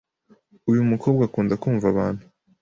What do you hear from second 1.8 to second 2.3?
abantu